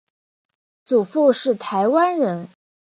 [0.83, 2.49] 祖父是台湾人。